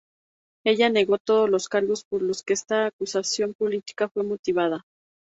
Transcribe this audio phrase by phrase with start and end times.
[0.65, 4.83] Ella negó todos los cargos por los que esta acusación política fue motivada.